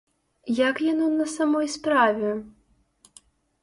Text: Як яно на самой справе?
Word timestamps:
Як 0.69 0.81
яно 0.85 1.11
на 1.19 1.27
самой 1.35 1.71
справе? 1.77 2.29